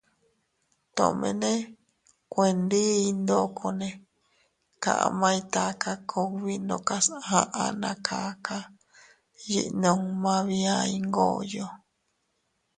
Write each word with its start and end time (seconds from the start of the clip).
Tomene 0.95 1.51
kuendiy 2.31 3.03
ndokone 3.19 3.89
kamay 4.83 5.39
taka 5.53 5.91
kugbi 6.09 6.53
ndokas 6.65 7.05
aʼa 7.39 7.65
na 7.81 7.91
kaka 8.07 8.57
yiʼi 9.47 9.69
numma 9.81 10.33
bia 10.47 10.75
Iyngoyo. 10.95 11.67